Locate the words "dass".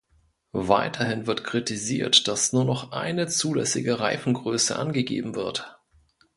2.27-2.53